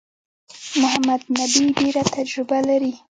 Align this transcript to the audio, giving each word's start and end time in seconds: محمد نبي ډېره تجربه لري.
محمد 0.81 1.21
نبي 1.37 1.63
ډېره 1.77 2.03
تجربه 2.15 2.57
لري. 2.67 2.91